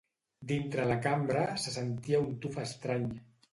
Dintre 0.51 0.85
la 0.91 0.95
cambra 1.03 1.45
se 1.65 1.75
sentia 1.77 2.25
un 2.25 2.35
tuf 2.47 2.61
estrany. 2.67 3.09